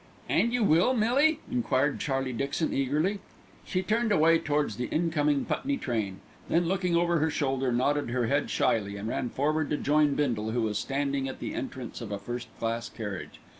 "And 0.27 0.51
you 0.51 0.63
will, 0.63 0.95
Millie?" 0.95 1.41
enquired 1.51 1.99
Charlie 1.99 2.33
Dixon 2.33 2.73
eagerly. 2.73 3.19
She 3.63 3.83
turned 3.83 4.11
away 4.11 4.39
towards 4.39 4.77
the 4.77 4.87
incoming 4.87 5.45
Putney 5.45 5.77
train, 5.77 6.21
then 6.49 6.65
looking 6.65 6.95
over 6.95 7.19
her 7.19 7.29
shoulder 7.29 7.71
nodded 7.71 8.09
her 8.09 8.25
head 8.25 8.49
shyly, 8.49 8.97
and 8.97 9.07
ran 9.07 9.29
forward 9.29 9.69
to 9.69 9.77
join 9.77 10.15
Bindle, 10.15 10.49
who 10.49 10.63
was 10.63 10.79
standing 10.79 11.27
at 11.27 11.37
the 11.37 11.53
entrance 11.53 12.01
of 12.01 12.11
a 12.11 12.17
first 12.17 12.47
class 12.57 12.89
carriage. 12.89 13.39